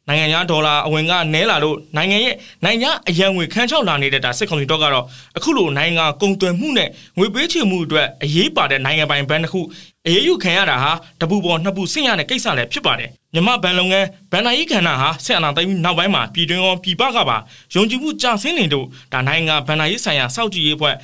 [0.09, 2.35] နိုင်ငံခြားဒေါ်လာအဝင်ကနဲလာလို့နိုင်ငံရဲ့
[2.65, 5.05] နိုင်ငံအရန်ငွေခန်းချောက်လာနေတဲ့ဒါစစ်ကောင်စီတော့ကတော့
[5.37, 9.61] အခုလိုနိုင်ငံကုန်သွယ်မှုနဲ့ငွေပေးချေမှုအတွက်အရေးပါတဲ့နိုင်ငံပိုင်ဘဏ်တစ်ခု
[10.07, 17.37] အရေးယူခံရတာဟာတပူပေါ်နှစ်ပူဆင့်ရတဲ့ကိစ္စလည်းဖြစ်ပါတယ်မြမဘဏ်လုပ်ငန်းဘဏ္ဍာရေးကဏ္ဍဟာဆက်အနာသိမ်းပြီးနောက်ပိုင်းမှာပြည်တွင်းရောပြည်ပကပါ
[17.75, 20.95] ယုံကြည်မှုကျဆင်းနေတို့ဒါနိုင်ငံဘဏ္ဍာရေးဆိုင်ရာစောင့်ကြည့်ရေးအဖွဲ့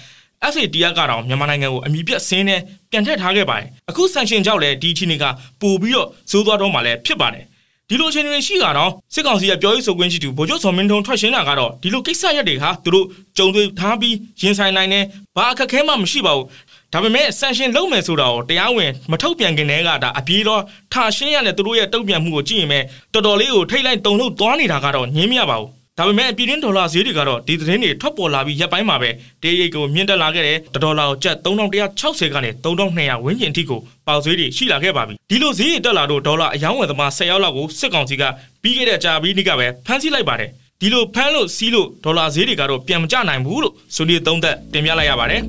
[0.53, 5.25] FATF ကတော့မြန်မာနိုင်ငံကိုအမိပြတ်ဆင်းနဲ့ပြန်ထည့်ထားခဲ့ပါတယ်အခုဆန်ရှင်ကြောင့်လည်းဒီချင်းတွေက
[5.61, 7.45] ပို့ပြီးတော့ဇိုးသွားတော့မှလည်းဖြစ်ပါတယ်
[7.89, 13.05] ဒီလိုအခြေအနေတွေရှိတာတော့စစ်ကောင်စီရဲ့ပြောရေးဆိုခွင့်ရှိသူဗိုလ်ချုပ်စော်မင်းထွန်းထွက်ရှင်းတာကတော့ဒီလိုကိစ္စရပ်တွေဟာသူတို့
[13.37, 16.45] ကြုံတွေ့ထားပြီးရင်ဆိုင်နိုင်တယ်ဘာအခက်ခဲမှမရှိပါဘူး
[16.93, 20.61] ဒါပေမဲ့ဆန်ရှင်လုံးမယ်ဆိုတာကိုတရားဝင်မထုတ်ပြန်ခင်တည်းကဒါအပြေးတော့
[20.93, 22.79] ထားရှင်းရတဲ့သူတို့ရဲ့တုံ့ပြန်မှုကိုကြည့်ရင်ပဲ
[23.13, 29.09] တော်တော်လေးကိုထိတ်လိုက်တုံလို့သွားနေတာကတော့ငင်းမရပါဘူး ဒါပေမဲ့ပြည်တွင်းဒေါ်လာဈေးတွေကတော့ဒီသတင်းတွေထွက်ပေါ်လာပြီးရက်ပိုင်းမှာပဲ
[29.43, 38.23] တေးရိတ်ကိုမြင့်တက်လာခဲ့တဲ့ဒေါ်လာကိုကျပ်3160ကနေ3200ဝန်းကျင်ထိကိုပေါက်ဈေးတွေရှိလာခဲ့ပါပြီဒီလိုဈေးတွေတက်လာတော့ဒေါ်လာအယောင်းဝယ်သမား10ရောက်လောက်ကိုစစ်ကောင်စီက
[38.61, 40.49] ပြီးခဲ့တဲ့ကြာပြီးနေ့ကပဲဖမ်းဆီးလိုက်ပါတယ်
[40.81, 45.41] ဒီလိုဖမ်းလို့စီးလို့ဒေါ်လာဈေးတွေကတော့ပြန်မကျနိုင်ဘူးလို့ဆိုနေသုံးသက်တင်ပြလိုက်ရပါတယ်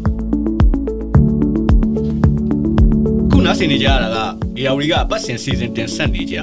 [3.30, 4.18] ခုနားဆင်နေကြရတာက
[4.58, 6.36] AR ကပတ်စင်စီစဉ်တင်ဆက်နေကြ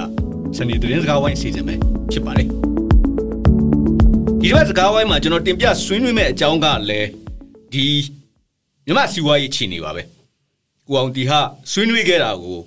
[0.56, 1.74] စနေသတင်းစကားဝိုင်းစီစဉ်ပဲ
[2.12, 2.73] ဖြစ်ပါတယ်
[4.44, 7.08] ဒီတစ်ပတ်စကားဝိုင်းမှာကျွန်တော်တင်ပြဆွေးနွေးမဲ့အကြောင်းကလည်း
[7.72, 7.86] ဒီ
[8.86, 10.02] မြမစီဝါရေးချီနေပါပဲ
[10.86, 12.58] ကိုအောင်တီဟာဆွေးနွေးခဲ့တာကို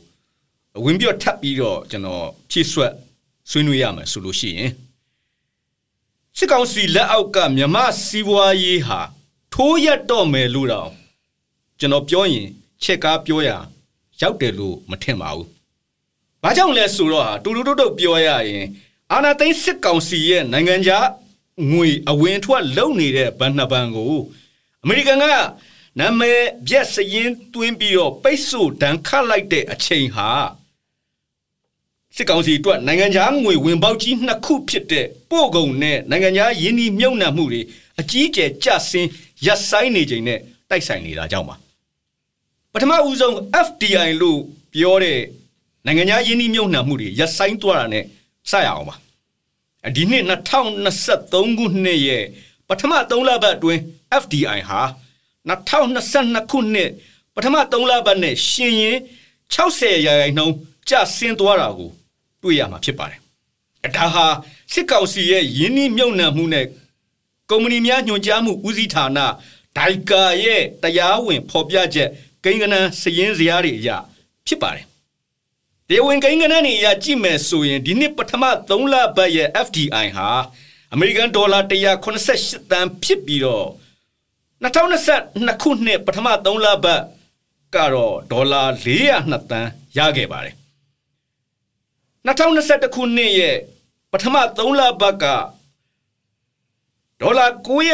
[0.84, 2.94] ဝင်ပြော့ထပ်ပြီးတော့ကျွန်တော်ဖြည့်ဆွက်
[3.50, 4.72] ဆွေးနွေးရမယ်ဆိုလို့ရှိရင်
[6.38, 9.00] စစ်ကောင်စီလက်အောက်ကမြမစီးပွားရေးဟာ
[9.54, 10.90] ထိုးရက်တော့မယ်လို့တော့
[11.80, 12.48] ကျွန်တော်ပြောရင်
[12.84, 13.50] ချက်ကားပြောရ
[14.22, 15.48] ရောက်တယ်လို့မထင်ပါဘူး။
[16.44, 18.66] ဘာကြောင့်လဲဆိုတော့တူတူတုတ်တုတ်ပြောရရင်
[19.12, 21.08] အာနာသိန်းစစ်ကောင်စီရဲ့နိုင်ငံခြား
[21.72, 24.16] ငွေအဝင်ထွက်လုံနေတဲ့ဗန်နဘန်ကို
[24.84, 25.24] အမေရိကန်က
[26.00, 30.30] နာမည်ပြက်စရင်တွင်းပြီးတော့ပိတ်ဆို့ဒဏ်ခတ်လိုက်တဲ့အချိန်ဟာ
[32.16, 37.62] စစ်ကောင်စီအတွက်နိုင်ငံခြားငွေဝင်ပေါက်ကြီးနှစ်ခုဖြစ်တဲ့ပို့ကုန်နဲ့နိုင်ငံခြားယင်းဒီမြုံနှံမှုတွေ
[38.00, 39.10] အကြီးအကျယ်ကျဆင်း
[39.46, 41.56] ရပ်ဆိုင်နေချိန်နဲ့တိုက်ဆိုင်နေတာကြောင့်ပါ
[42.74, 43.36] ပထမဦးဆုံး
[43.66, 44.40] FDI လို့
[44.74, 45.20] ပြောတဲ့
[45.86, 48.04] နိုင်ငံခြားယင်းဒီမြုံနှံမှုတွေရပ်ဆိုင်သွားတာနဲ့
[48.52, 48.96] စရအောင်ပါ
[49.96, 52.24] ဒီနှစ်2023ခုနှစ်ရဲ့
[52.68, 53.82] ပထမ3လပတ်အတွင်း
[54.22, 54.82] FDI ဟာ
[55.50, 56.90] 2022ခုနှစ်
[57.36, 58.98] ပထမ3လပတ်နဲ့ရှင်ရင်
[59.54, 60.56] 60ရာခိုင်နှုန်း
[60.90, 61.90] ကျဆင်းသွားတာကို
[62.42, 63.20] တွေ့ရမှာဖြစ်ပါတယ်။
[63.96, 64.26] ဒါဟာ
[64.74, 66.66] စစ်ကောင်စီရဲ့ယင်းနှိမြုံနှံမှုနဲ့
[67.50, 69.20] ကုမ္ပဏီများညွှန်ကြားမှုဦးစီးဌာန
[69.78, 72.10] ဒိုင်ကာရဲ့တရားဝင်ဖော်ပြချက်
[72.44, 73.90] ကိန်းဂဏန်းစည်ရင်းစရာတွေအရ
[74.48, 74.86] ဖြစ်ပါတယ်။
[75.90, 80.30] တရားဝင်ကိန်းဂဏန်းတွေအရကြည့်မယ်ဆိုရင်ဒီနှစ်ပထမ3လပတ်ရဲ့ FDI ဟာ
[80.94, 81.60] အမေရိကန်ဒေါ်လာ
[82.12, 83.68] 188တန်ဖြစ်ပြီးတော့
[84.64, 87.02] 2022ခုနှစ်ပထမ3လပတ်
[87.76, 90.56] ကတော့ဒေါ်လာ402တန်းရခဲ့ပါတယ်
[92.28, 93.58] 2021ခုနှစ်ရဲ့
[94.12, 95.26] ပထမ3လပတ်က
[97.22, 97.46] ဒေါ်လာ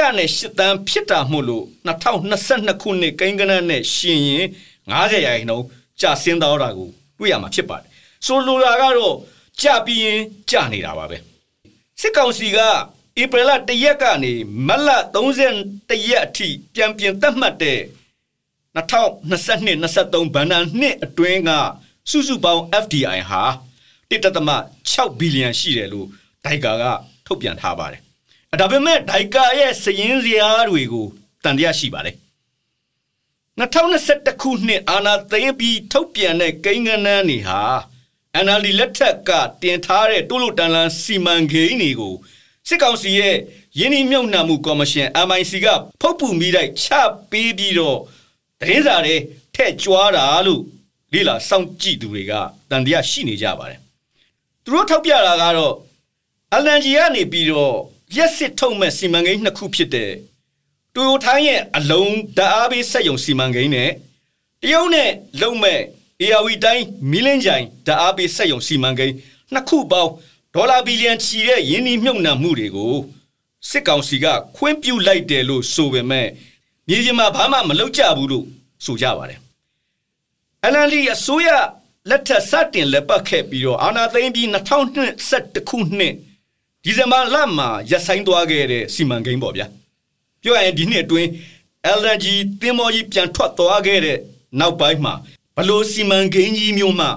[0.04, 1.66] 908တန်းဖြစ်တာမို့လို့
[2.14, 4.46] 2022ခုနှစ်ကိန်းဂဏန်းနဲ့ရှင်ရင်
[4.90, 5.66] 90ရာခိုင်နှုန်း
[6.02, 6.92] ကျဆင်းသွားတာကို
[7.24, 7.88] တွေ့ရမှာဖြစ်ပါတယ်
[8.26, 9.16] ဆိုလိုတာကတော့
[9.62, 11.18] ကြပြီးရင်ကြနေတာပါပဲ
[12.02, 12.60] စစ်ကောင်စီက
[13.22, 14.34] ဧပြီလ1ရက်ကနေ
[14.68, 14.90] မတ်လ
[15.54, 17.82] 31ရက်အထိပြန်ပြင်သတ်မှတ်တဲ့
[18.76, 21.52] 2022 23ဘဏ္ဍာနှစ်အတွင်းက
[22.10, 23.44] စုစုပေါင်း FDI ဟာ
[24.10, 26.08] 1.6ဘီလီယံရှိတယ်လို့
[26.46, 26.84] ဒိုင်ကာက
[27.26, 28.02] ထုတ်ပြန်ထားပါတယ်။
[28.62, 31.08] ဒါပေမဲ့ဒိုင်ကာရဲ့စည်ရင်းစရာတွေကို
[31.44, 32.16] တန်တရားရှိပါတယ်။
[33.60, 37.62] 2021ခုနှစ်အာနာသိန်းပြီးထုတ်ပြန်တဲ့ကိန်းဂဏန်းတွေဟာ
[38.46, 42.16] NLD လက်ထက်ကတင်ထားတဲ့တိုးလို့တန်လန်စီမံကိန်းတွေကို
[42.68, 43.36] စစ်ကောင်စီရဲ့
[43.80, 45.68] ယင်းဒီမြုံနှံမှုကော်မရှင် MIC က
[46.02, 46.88] ဖုတ်ပူမိတိုက်ချ
[47.32, 48.00] ပေးပြီးတော့
[48.62, 49.16] တရင်စာတွေ
[49.56, 50.62] ထက်ကြွားတာလို့
[51.14, 52.32] လေလာစောင့်ကြည့်သူတွေက
[52.70, 53.80] တန်တရားရှိနေကြပါတယ်
[54.64, 55.76] သူတို့ထောက်ပြတာကတော့
[56.54, 57.76] အလန်ဂျီကနေပြီးတော့
[58.16, 60.12] ရက်စစ်ထုတ်မဲ့စီမံကိန်းနှစ်ခုဖြစ်တဲ့
[60.96, 63.90] တိုယိုထိုင်းရဲ့အလုံးဓာတ်အားပေးစက်ရုံစီမံကိန်းနဲ့
[64.62, 65.80] တရုတ်နဲ့လုံမဲ့
[66.22, 69.16] ARV တိုင်းမီလင်းကြိုင်ဓာတ်အားပေးစက်ရုံစီမံကိန်း
[69.54, 70.12] နှစ်ခုပေါင်း
[70.54, 72.96] ဒေါ်လာဘီလီယံချီတဲ့ယင်းနှိမြုပ်နှံမှုတွေကို
[73.70, 74.26] စစ်ကောင်စီက
[74.58, 76.28] ခွင့်ပြုလိုက်တယ်လို့ဆိုပေမဲ့
[76.88, 78.46] မြေပြင်မှာဘာမှမလုပ်ကြဘူးလို့
[78.86, 79.40] ဆိုကြပါတယ်။
[80.72, 81.50] NLD အစိုးရ
[82.10, 84.48] လက်ထက်စတင်လက်ပတ်ခဲ့ပြီးတော့အာဏာသိမ်းပြီး
[85.10, 86.14] 2021ခုနှစ်
[86.84, 89.68] ဒီဇင်ဘာလမှာရပ်ဆိုင်းသွားခဲ့တဲ့စီမံကိန်းပေါ့ဗျာ။
[90.44, 91.30] ပြောရရင်ဒီနှစ်အတွင်း
[92.00, 92.26] LNG
[92.62, 94.18] တင်မော်ကြီးပြန်ထွက်သွားခဲ့တဲ့
[94.60, 95.14] နောက်ပိုင်းမှာ
[95.56, 97.08] ဘလို့စီမံကိန်းကြီးမျိုးမှ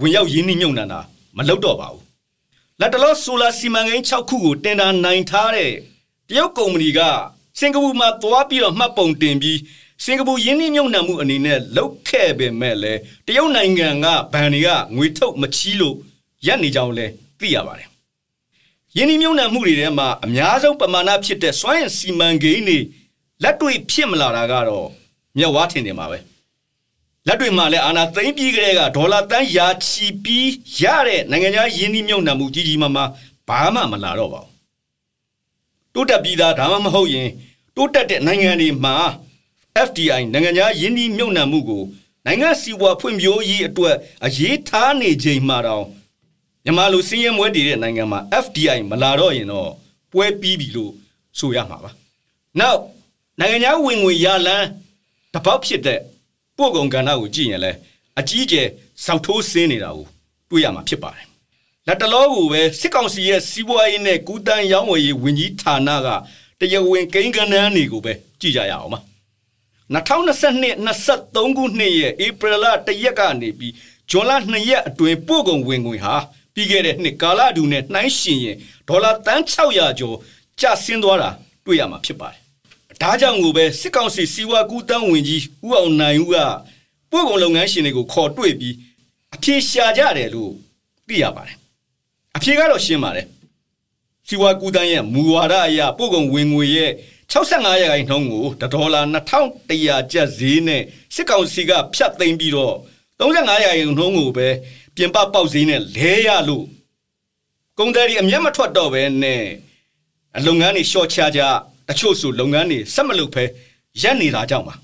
[0.00, 1.00] ဝင်ရောက်ရင်းနှီးမြှုပ်နှံတာ
[1.36, 2.02] မလုပ်တော့ပါဘူး
[2.80, 5.72] လက်တလောဆိုလာစီမံကိန်း6ခုကိုတင်ဒါနိုင်ထားတဲ့
[6.28, 7.00] တရုတ်ကုမ္ပဏီက
[7.58, 9.58] စင်ကာပူမှာသွားပြီးတော့မှတ်ပုံတင်ပြီး
[10.04, 15.96] စင်ကာပူယင်းနှိမ့်မြုံနှံမှုအနေနဲ့လောက်ခဲ့ပေမဲ့လည်းတရုတ်နိုင်ငံကဘဏ်တွေကငွေထုတ်မချီးလို့
[16.46, 17.88] ရပ်နေကြောင်းလည်းသိရပါတယ်။
[18.96, 22.78] ယင်းနှိမ့်မြုံနှံမှုတွေထဲမှာအများဆုံးပမာဏဖြစ်တဲ့စွမ်းရည်စီမံကိန်းတွေ
[23.42, 24.86] လက်တွေ့ဖြစ်မလာတာကတော့
[25.38, 26.18] မြက်ဝါထင်တယ်မှာပဲ။
[27.26, 30.50] လက်တွေမှာလည်းအာနာသိမ့်ပြီးကြတဲ့ကဒေါ်လာတန်းရာချီပြီး
[30.80, 33.10] ရတဲ့နိုင်ငံခြားယင်းနှိမ့်မြုံနှံမှုကြီးကြီးမားမား
[33.48, 34.50] ဘာမှမလာတော့ပါဘူး။
[35.94, 37.28] တိုးတက်ပြီးသားဒါမှမဟုတ်ရင်
[37.76, 38.96] တိုးတက်တဲ့နိုင်ငံတွေမှာ
[39.86, 41.82] FDI နိုင်ငံခြားယင်းနှီးမြုပ်နှံမှုကို
[42.26, 45.84] နိုင်ငံစီးပွားဖွံ့ဖြိုးရေးအတွက်အရေးထားနေချိန်မှာတောင်
[46.64, 49.70] မြန်မာလိုစင်းရဲမွဲတည်တဲ့နိုင်ငံမှာ FDI မလာတော့ရင်တော့
[50.12, 50.92] ပွဲပြီးပြီလို့
[51.38, 51.90] ဆိုရမှာပါ။
[52.60, 52.76] Now
[53.40, 54.66] နိုင်ငံခြားဝင်ငွေရလန်း
[55.34, 56.00] တပေါက်ဖြစ်တဲ့
[56.56, 57.78] ပို့ကုန်ကဏ္ဍကိုကြည့်ရင်လည်း
[58.18, 58.68] အကြီးကျယ်
[59.04, 60.06] စောက်ထိုးဆင်းနေတာကို
[60.50, 61.26] တွေ့ရမှာဖြစ်ပါတယ်။
[61.86, 66.08] လက်တလောကိုပဲစစ်ကောင်စီရဲ့စီးပွားရေးနဲ့ကုတန်းရောင်းဝယ်ရေးဝန်ကြီးဌာနက
[66.60, 69.00] တရားဝင်ကိန်းဂဏန်းတွေကိုပဲကြည့်ကြရအောင်ပါ။
[69.94, 73.74] 2022 23ခုနှစ်ရဲ့ဧပြီလ1ရက်ကနေပြီး
[74.10, 76.14] ဇွန်လ2ရက်အတွင်းပို့ကုန်ဝင်ငွေဟာ
[76.54, 78.56] ပြီးခဲ့တဲ့နှစ်ကာလတူနဲ့နှိုင်းယှဉ်ရင်
[78.88, 80.16] ဒေါ်လာတန်း600ကျော်
[80.60, 81.30] ကျဆင်းသွားတာ
[81.64, 82.40] တွေ့ရမှာဖြစ်ပါတယ်။
[83.02, 86.36] ဒါကြောင့်ကိုပဲစစ်ကောင်စီစီဝါကူတန်းဝင်ကြီးဦးအောင်နိုင်ဦးက
[87.10, 88.74] ပို့ကုန်လုပ်ငန်းရှင်တွေကိုခေါ်တွေ့ပြီး
[89.34, 90.52] အပြေရှာကြတယ်လို့
[91.08, 91.56] သိရပါတယ်။
[92.36, 93.26] အပြေကတော့ရှင်းပါတယ်။
[94.28, 96.92] စီဝါကူတန်းရဲ့မူဝါဒအရပို့ကုန်ဝင်ငွေရဲ့
[97.32, 99.02] 65ရာခိုင်နှုန်းကိုဒေါ်လာ
[99.60, 100.82] 2100ကျပ်ဈေးနဲ့
[101.14, 102.76] စစ်ကောင်စီကဖြတ်သိမ်းပြီးတော့
[103.20, 104.48] 35ရာခိုင်နှုန်းကိုပဲ
[105.02, 106.64] ပြင်ပပေါက်ဈေးနဲ့လဲရလို့
[107.78, 109.42] ကုန်တယ်ဒီအမျက်မထွက်တော့ပဲနဲ့
[110.36, 111.40] အလုပ်ငန်းတွေရှော့ချကြ
[111.88, 113.44] တချို့ဆိုလုပ်ငန်းတွေဆက်မလုပ်ဖဲ
[114.02, 114.74] ရပ်နေတာကြောင့်ပါ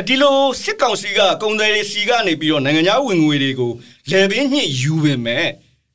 [0.00, 3.72] အဒီလိုစစ်ကောင်စီကကုန်တယ်တွေစီကနေပြီးတော့နိုင်ငံခြားဝင်ငွေတွေကို
[4.10, 5.46] လယ်ပင်းညှစ်ယူပင်မဲ့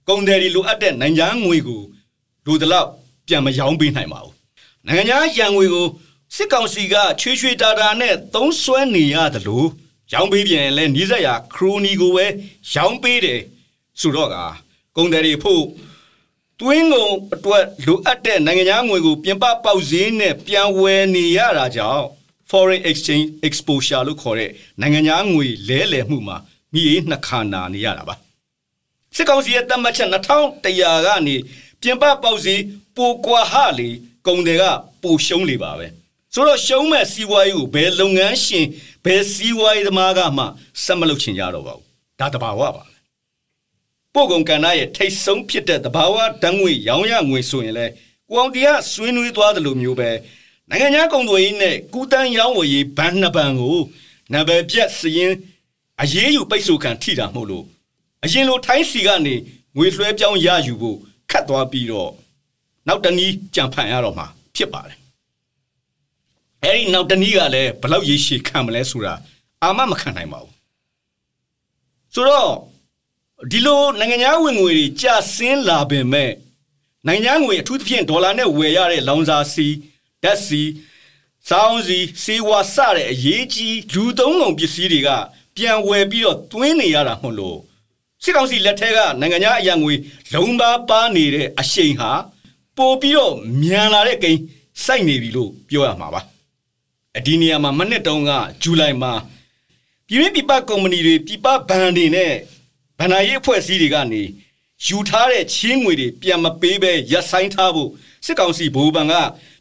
[0.08, 1.82] ကုန်တယ်တွေလိုအပ်တဲ့နိုင်ငံခြားငွေကို
[2.46, 2.90] လူတလောက်
[3.28, 4.34] ပြန်မရောင်းပေးနိုင်ပါဘူး
[4.88, 5.88] နိုင်ငံခြားရန်ငွေကို
[6.36, 9.68] စစ်ကောင်စီကချွေချွေတာတာနဲ့သုံးစွဲနေရတယ်လို့
[10.14, 12.26] ရောင်းပေးပြန်လဲနီးစက်ရခရိုနီကိုပဲ
[12.74, 13.42] ရောင်းပေးတယ်
[14.00, 14.36] ဆိုတော့က
[14.96, 15.64] ကုန်တယ်တွေဖို့
[16.60, 22.06] တွင်းကုန်အတွက်လိုအပ်တဲ့နိုင်ငံခြားငွေကိုပြင်ပပေါက်ဈေးနဲ့ပြန်ဝယ်နေရတာကြောင့်
[22.50, 26.38] foreign exchange exposure လို့ခေါ်တဲ့နိုင်ငံခြားငွေလဲလှယ်မှုမှာ
[26.74, 28.16] မိအေးနှစ်ခါနာနေရတာပါ
[29.16, 31.36] စစ်ကောင်စီရဲ့တတ်မှတ်ချက်2100ကနေ
[31.82, 32.62] ပြင်ပပေါက်ဈေး
[32.96, 33.90] ပိုကွာဟလေ
[34.28, 34.64] ကုန်တွေက
[35.04, 35.88] ပိုရှုံးလေပါပဲ
[36.34, 38.66] ဆိုတော့ရှုံးမဲ့စီးပွားရေးကိုဘယ်လုပ်ငန်းရှင်
[39.08, 40.44] ဘယ်စီးပွားရေးသမားကမှ
[40.84, 41.86] ဆက်မလုပ်ချင်ကြတော့ပါဘူး
[42.20, 42.84] ဒါတဘာဝပါ
[44.14, 47.86] ပို့ကုန်ကဏ္ဍရဲ့ထိတ်ဆုံးဖြစ်တဲ့တဘာဝဓာတ်ငွေရောင်းရငွေဆိုရင်လေ
[48.30, 50.10] ကိုအောင်တရားဆွေးနွေးသွားတယ်လို့မျိုးပဲ
[50.70, 53.78] နိုင်ငံခြားကုန်သွယ်ရေးနဲ့ကုတန်းရောင်းဝယ်ရေးဘဏ်နှစ်ဘဏ်ကို
[54.34, 55.34] နံပါတ်ပြတ်စရင်
[56.02, 57.66] အရေးယူပိတ်ဆို့ခံထိတာမဟုတ်လို့
[58.24, 59.36] အရင်လိုထိုင်းစီကနေ
[59.78, 60.98] ငွေလွှဲပြောင်းရယူဖို့
[61.32, 62.12] ခတ်သွားပြီးတော့
[62.88, 64.98] နောက်တနည်းကြံဖန်ရတော့မှာဖြစ်ပါတယ်
[66.68, 69.14] အဲဒီနောက်တနည်းကလည်းဘလောက်ရည်ရှည်ခံမလဲဆိုတာ
[69.64, 70.54] အာမမခံနိုင်ပါဘူး
[72.14, 72.52] ဆိုတော့
[73.52, 76.32] ဒီလိုနိုင်ငံခြားဝင်ငွေတွေကျဆင်းလာပင်မဲ့
[77.08, 79.68] နိုင်ငံခြားငွေအထူးသဖြင့်ဒေါ်လာနဲ့ဝယ်ရတဲ့လောင်စာစီ
[80.24, 80.62] ဓာတ်စီ
[81.50, 85.10] စောင်းစီစေဝါစတဲ့အရေးကြီးလူသုံးကုန်ပစ္စည်းတွေက
[85.56, 87.60] ပြန်ဝယ်ပြီးတော့တွင်းနေရတာမဟုတ်လို့
[88.24, 89.94] စစ်ကောင်စီလက်ထက်ကနိုင်ငံခြားအရန်ငွေ
[90.34, 92.12] လုံပါပါနေတဲ့အရှိန်ဟာ
[92.78, 94.42] ပို့ပြီးတော့မြန်လာတဲ့ကိန်း
[94.86, 96.22] စိုက်နေပြီလို့ပြောရမှာပါ
[97.18, 99.14] အဒီနေရာမှာမနှစ်တုန်းကဇူလိုင်မှာ
[100.08, 101.60] ပြည်တွင်းပြည်ပကုမ္ပဏီတွေပြည်ပဘဏ်
[101.98, 102.34] တွေနဲ့
[103.00, 104.24] ဗန္ဒာရေးအဖွဲ့အစည်းတွေကနေ
[104.86, 107.90] ယူထားတဲ့ချင်းငွေတွေပြန်မပေးဘဲရပ်ဆိုင်ထားဖို့
[108.26, 109.14] စစ်ကောင်စီဘိုးဘဏ်က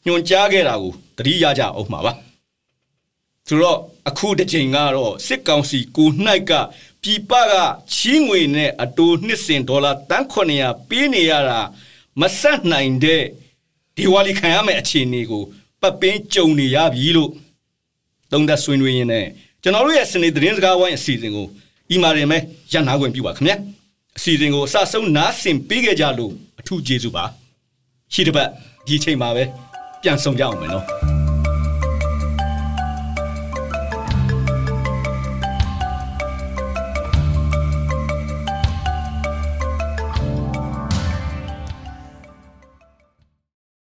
[0.06, 2.12] ညွှန်ကြားခဲ့တာကိုတတိရကြအောင်မှာပါ
[3.48, 6.52] ဆိုတော့အခုတစ်ချိန်ကတော့စစ်ကောင်စီကိုနှိုက်က
[7.02, 7.54] ပြည်ပက
[7.94, 11.60] ချီးငွေနဲ့အတိုးနှစ်စင်ဒေါ်လာတန်း900ပေးနေရတာ
[12.20, 13.22] မဆက်နိုင်တဲ့
[13.96, 15.44] ဒီဝါလီခံရမယ့်အခြေအနေကို
[15.80, 17.30] ပတ်ပင်းကြုံနေရပြီလို့
[18.32, 19.26] သုံးသက်ဆွေးနွေးရင်းနဲ့
[19.62, 21.46] ကျွန်တော်တို့ရဲ့စနေသတင်းစကားဝိုင်းအစီအစဉ်ကို
[21.90, 22.38] အီမာရင်မဲ
[22.72, 23.56] ရန်နာခွင့်ပြုပါခင်ဗျာ
[24.16, 27.24] အစီအစဉ်ကိုအစဆုံးနားဆင်ပေးခဲ့ကြလို့အထူးကျေးဇူးပါ
[28.12, 28.48] ရှိတဲ့ဘက်
[28.86, 29.44] ဒီချိန်မှာပဲ
[30.02, 31.25] ပြန်ဆောင်ကြအောင်မယ်နော်